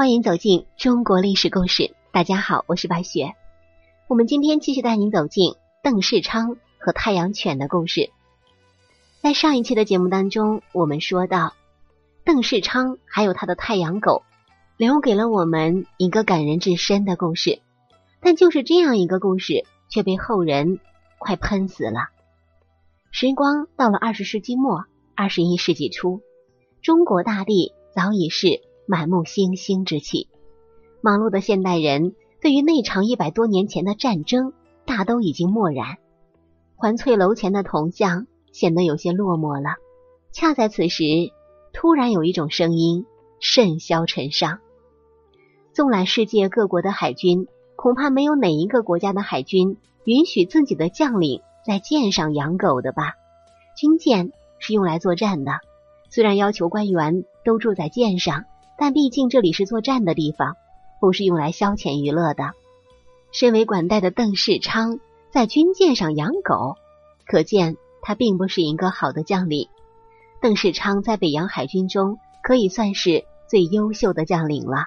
[0.00, 1.94] 欢迎走进中国历史故事。
[2.10, 3.34] 大家好，我是白雪。
[4.08, 8.08] 我们今天继续带您走进邓世昌和太阳犬的故事。
[9.20, 11.52] 在上一期的节目当中，我们说到
[12.24, 14.22] 邓世昌还有他的太阳狗，
[14.78, 17.60] 留给了我们一个感人至深的故事。
[18.22, 20.80] 但就是这样一个故事，却被后人
[21.18, 22.08] 快喷死了。
[23.10, 26.22] 时光到了二十世纪末，二十一世纪初，
[26.80, 28.62] 中国大地早已是。
[28.90, 30.26] 满目星星之气，
[31.00, 34.52] 忙碌的现代人对于那场一百多年前的战争，
[34.84, 35.98] 大都已经漠然。
[36.74, 39.76] 环翠楼前的铜像显得有些落寞了。
[40.32, 41.04] 恰在此时，
[41.72, 43.06] 突然有一种声音
[43.38, 44.58] 甚嚣尘上。
[45.72, 53.14] 纵览世界各国的海军，恐怕没有哪一个国家的海军允许自己的将领在舰上养狗的吧？
[53.76, 55.52] 军舰是用来作战的，
[56.08, 58.46] 虽然要求官员都住在舰上。
[58.80, 60.56] 但毕竟这里是作战的地方，
[61.00, 62.52] 不是用来消遣娱乐的。
[63.30, 65.00] 身为管带的邓世昌
[65.30, 66.76] 在军舰上养狗，
[67.26, 69.68] 可见他并不是一个好的将领。
[70.40, 74.86] 邓世昌在北洋海军中可以算是最优秀的将领了。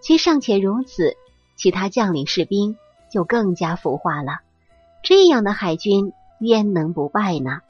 [0.00, 1.14] 其尚且如此，
[1.54, 2.78] 其他将领士兵
[3.10, 4.38] 就更加腐化了。
[5.02, 7.60] 这样的海军焉能不败呢？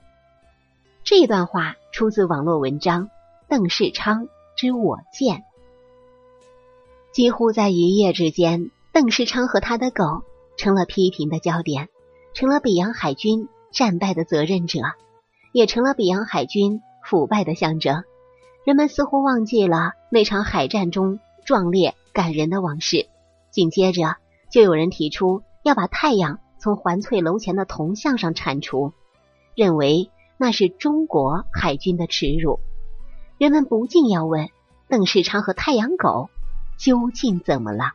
[1.02, 3.06] 这段话出自网络文章
[3.48, 5.38] 《邓世昌之我见》。
[7.14, 10.24] 几乎在一夜之间，邓世昌和他的狗
[10.56, 11.88] 成了批评的焦点，
[12.34, 14.80] 成了北洋海军战败的责任者，
[15.52, 18.02] 也成了北洋海军腐败的象征。
[18.64, 23.06] 人们似乎忘记了那场海战中壮烈感人的往事。
[23.52, 24.16] 紧接着，
[24.50, 28.92] 就有人提出要把太阳从环翠楼前的铜像上铲除，
[29.54, 32.58] 认为那是中国海军的耻辱。
[33.38, 34.48] 人们不禁要问：
[34.88, 36.28] 邓世昌和太阳狗？
[36.76, 37.92] 究竟怎么了？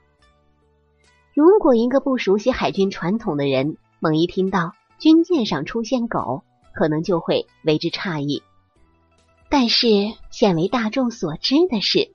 [1.34, 6.44] 如果一个不熟悉海军传统的人，猛一听到军舰上出现狗，
[6.74, 8.44] 可能就会为之诧异。
[9.50, 9.88] 但是
[10.32, 12.14] 鲜为大众所知的是，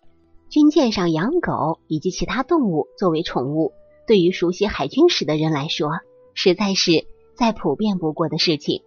[0.50, 3.72] 军舰上养狗以及其他动物作为宠物，
[4.06, 5.90] 对于熟悉海军史的人来说，
[6.34, 8.82] 实在是再普遍不过的事情。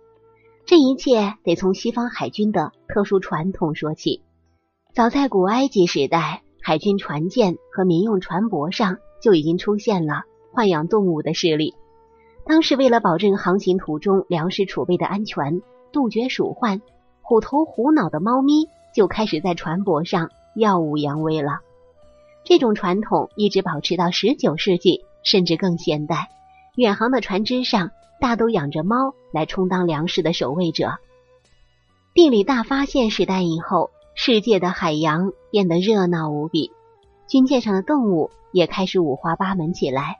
[0.65, 4.21] 这一切得从西方海军的特殊传统说起。
[4.93, 6.43] 早在古埃及时代。
[6.67, 11.75] 海军船舰和民用船舶上就已经出现了豢养动物的势力。
[12.45, 15.61] 当时为了保证航行途中粮食储备的安全，
[15.93, 16.81] 杜绝鼠患，
[17.21, 21.61] 虎头虎脑的猫咪就开始在船舶上耀武扬威了。
[22.43, 26.27] 这种传统一直保持到十九世纪，甚至更现代。
[26.75, 30.95] 远航的船只上大都养着猫来充当粮食的守卫者。
[32.13, 33.89] 地理大发现时代以后。
[34.19, 36.71] 世界的海洋变得热闹无比，
[37.27, 40.17] 军舰上的动物也开始五花八门起来。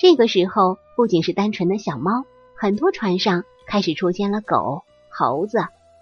[0.00, 2.24] 这个时候，不仅是单纯的小猫，
[2.56, 5.58] 很多船上开始出现了狗、猴子、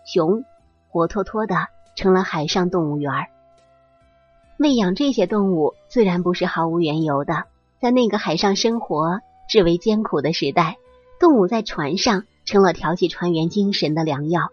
[0.07, 0.43] 熊，
[0.89, 3.13] 活脱脱的成了海上动物园。
[4.59, 7.45] 喂养这些动物自然不是毫无缘由的。
[7.79, 10.79] 在那个海上生活至为艰苦的时代，
[11.21, 14.49] 动物在船上成了调剂船员精神的良药，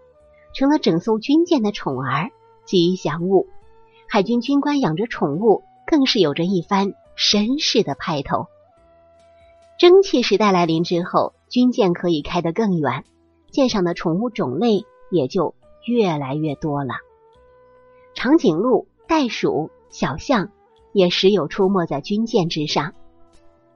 [0.53, 2.29] 成了整艘军舰的宠儿。
[2.65, 3.47] 吉祥物，
[4.07, 8.47] 海军军官养着宠物，更是有着一番绅士的派头。
[9.77, 13.03] 蒸汽时代来临之后，军舰可以开得更远，
[13.49, 15.55] 舰上的宠物种类也就
[15.85, 16.93] 越来越多了。
[18.13, 20.51] 长颈鹿、袋鼠、小象
[20.93, 22.93] 也时有出没在军舰之上。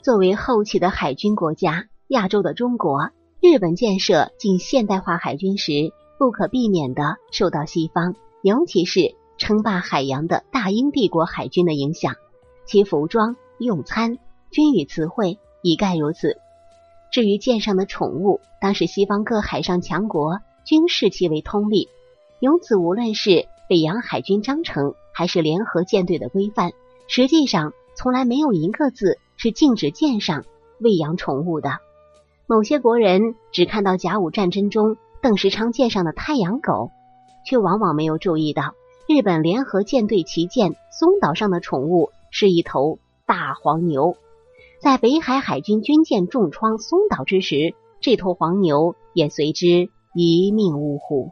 [0.01, 3.09] 作为后期的海军国家，亚洲的中国、
[3.41, 5.71] 日本建设近现代化海军时，
[6.19, 8.15] 不可避免的受到西方。
[8.45, 12.13] 尤其是称霸海洋的大英帝国海军的影响，
[12.67, 14.19] 其服装、用餐、
[14.51, 16.37] 军语词汇一概如此。
[17.11, 21.89] 至于舰上的宠物，当时西方各海上强国均视其为通例，
[22.39, 26.71] 由此无论是北洋海军章程，还是联合舰队的规范，
[27.07, 30.45] 实际上从来没有一个字是禁止舰上
[30.79, 31.79] 喂养宠物的。
[32.45, 36.91] 某些国人只看到甲午战争中邓世昌舰上的太阳狗。
[37.45, 38.73] 却往往没有注意到，
[39.07, 44.17] 日本联合舰队旗舰松岛上的宠物是一头大黄牛。
[44.81, 51.31] 在北海海军军舰重创松岛之时，这头黄牛也随之一命呜呼。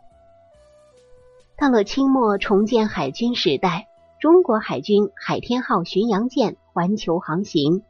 [1.58, 3.88] 到了清末重建海军时代，
[4.20, 7.84] 中国海军海天号巡洋舰环球航行，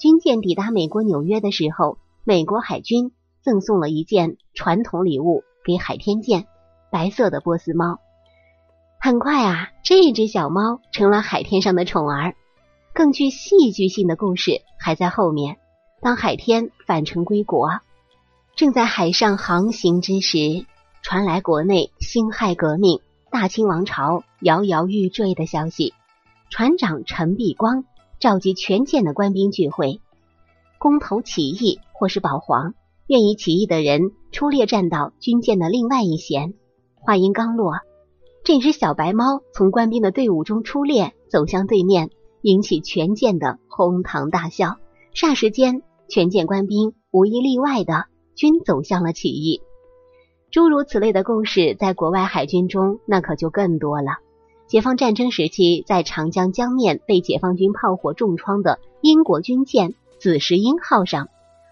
[0.00, 3.12] 军舰抵达美国纽约的时候，美国海军
[3.42, 6.46] 赠送了一件传统礼物给海天舰。
[6.94, 7.98] 白色的波斯猫，
[9.00, 12.36] 很快啊，这只小猫成了海天上的宠儿。
[12.92, 15.56] 更具戏剧性的故事还在后面。
[16.00, 17.80] 当海天返程归国，
[18.54, 20.66] 正在海上航行之时，
[21.02, 25.94] 传来国内辛亥革命、大清王朝摇摇欲坠的消息。
[26.48, 27.82] 船长陈必光
[28.20, 30.00] 召集全舰的官兵聚会，
[30.78, 32.74] 公投起义或是保皇，
[33.08, 36.54] 愿意起义的人出列站到军舰的另外一舷。
[37.06, 37.74] 话音刚落，
[38.44, 42.08] 这只小白猫从官兵的队伍中出列，走向对面，
[42.40, 44.76] 引起全舰的哄堂大笑。
[45.14, 45.82] 霎时间。
[46.06, 48.04] 全舰官兵无一例外的
[48.36, 49.62] 均走向了起义。
[50.50, 54.18] 诸如此类的故事，在国外海军中那可就更多了。
[54.66, 61.28] 解放战争时期，在长江江面被解放军炮火重创的英国军舰“紫石英”号上，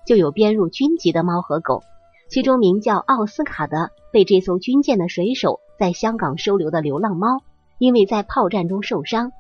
[0.06, 1.82] 就有编入军籍的猫和狗。
[2.31, 7.43] 其中名叫奥斯卡的，被这艘军舰的水手在香港收留的流浪猫，
[7.79, 9.32] 因为在炮战中受伤，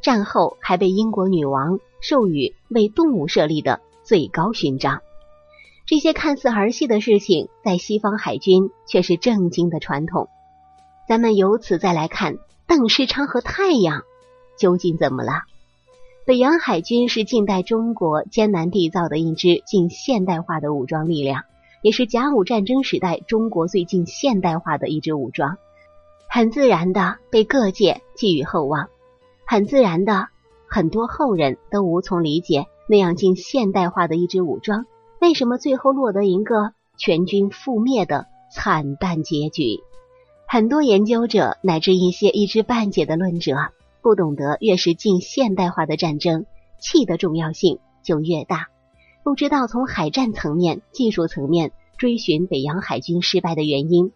[0.00, 3.80] 战后还被英国女王授予为动物设立的。
[4.04, 5.00] 最高勋章，
[5.86, 10.28] 这些看似儿戏的事情，在西方海军却是正经的传统。
[11.06, 14.02] 咱们由此再来看邓世昌和太阳
[14.58, 15.44] 究竟怎么了？
[16.26, 21.44] 北洋海军是近代中国艰难缔造的一支近现代化的武装力量，
[21.82, 25.58] 也是甲午战争时代中国最近现代化的一支武装，
[26.28, 28.88] 很自然的被各界寄予厚望，
[29.44, 30.28] 很自然的
[30.68, 32.66] 很多后人都无从理解。
[32.88, 34.86] 那样近现代化的一支武装，
[35.20, 39.80] 为什么最后落得一个全军覆灭的惨淡结局？
[40.46, 43.56] 很多研究者乃至一些一知半解的论者，
[44.02, 46.44] 不懂得越是近现代化的战争，
[46.78, 48.71] 气的重要性就越大。
[49.24, 54.12] 不知道从海战层面、技术层面追寻北洋海军失败的原因，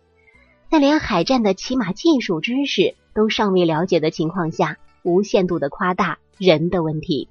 [0.71, 7.29] 在连海战的起码技术知识都尚未了解的情况下，无限度的夸大人的问题。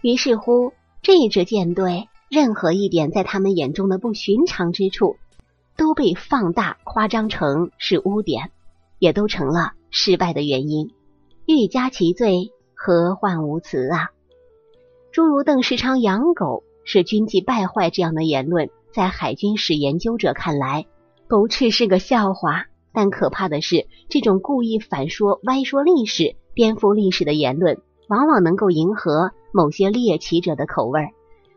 [0.00, 0.72] 于是乎，
[1.02, 5.16] 这一支舰队任何一点在他们眼中的不寻常之处，
[5.76, 8.52] 都被放大夸张成是污点，
[9.00, 10.92] 也都成了失败的原因。
[11.46, 14.10] 欲加其罪，何患无辞啊！
[15.10, 20.86] 诸如邓世昌养狗是军纪败坏这样的言论，在海军史研究者看来，
[21.28, 22.64] 不啻是个笑话。
[22.94, 29.32] 但可怕的是，这种故意反说、歪说历史、颠覆历史的言论，往往能够迎合。
[29.52, 31.10] 某些猎奇者的口味，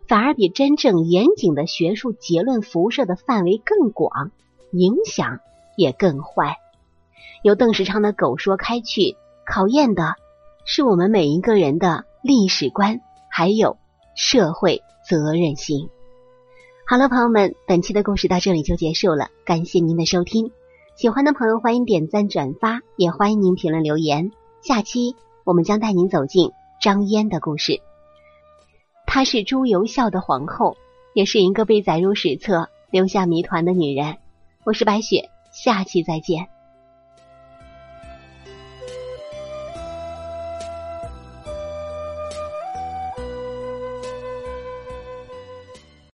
[0.05, 4.31] 反而比真正严谨的学术结论辐射的范围更广，
[4.73, 5.39] 影响
[5.77, 6.57] 也更坏。
[7.41, 10.15] 由邓世昌的狗说开去，考验的
[10.65, 12.99] 是我们每一个人的历史观，
[13.29, 13.77] 还有
[14.15, 15.89] 社会责任心。
[16.85, 20.51] 好了，朋友们，本期的故事到这里就结束了，感谢您的收听。
[20.95, 24.31] 喜欢的朋友欢迎点赞转发，也欢迎您评论留言。
[24.61, 26.51] 下期我们将带您走进。
[26.81, 27.79] 张嫣的故事，
[29.05, 30.77] 她是朱由校的皇后，
[31.13, 34.17] 也是一个被载入史册、留下谜团的女人。
[34.63, 36.50] 我是白雪，下期再见。